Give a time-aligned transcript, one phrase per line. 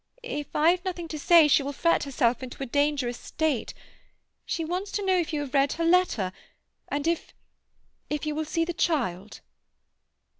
[0.23, 3.75] If I have nothing to say she will fret herself into a dangerous state.
[4.47, 6.31] She wants to know if you have read her letter,
[6.87, 9.41] and if—if you will see the child."